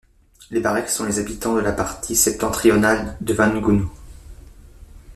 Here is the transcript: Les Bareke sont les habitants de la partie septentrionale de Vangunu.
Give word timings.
Les 0.49 0.59
Bareke 0.61 0.89
sont 0.89 1.05
les 1.05 1.19
habitants 1.19 1.53
de 1.53 1.59
la 1.59 1.71
partie 1.73 2.15
septentrionale 2.15 3.15
de 3.21 3.35
Vangunu. 3.35 3.83